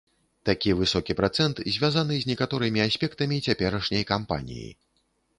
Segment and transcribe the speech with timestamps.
[0.49, 4.65] Такі высокі працэнт звязны з некаторымі аспектамі цяперашняй кампаніі.